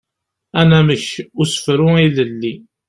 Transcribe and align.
Anamek 0.59 1.07
n 1.21 1.25
usefru 1.43 1.89
ilelli. 2.05 2.53